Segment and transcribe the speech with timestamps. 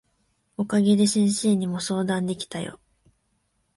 [0.57, 2.79] お陰で先生にも相談できたよ。